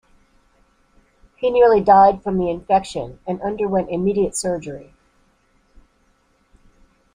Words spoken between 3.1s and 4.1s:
and underwent